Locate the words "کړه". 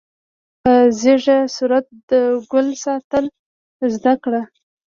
4.23-4.41